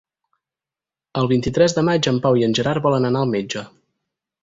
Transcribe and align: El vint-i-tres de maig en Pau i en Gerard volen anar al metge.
El 1.21 1.29
vint-i-tres 1.33 1.77
de 1.81 1.85
maig 1.91 2.11
en 2.15 2.19
Pau 2.27 2.41
i 2.43 2.49
en 2.51 2.59
Gerard 2.61 2.89
volen 2.91 3.11
anar 3.11 3.23
al 3.25 3.33
metge. 3.39 3.69